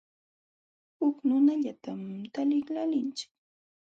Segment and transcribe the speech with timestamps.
[0.99, 2.01] Huk nunallatam
[2.33, 3.31] taliqlaalinchik.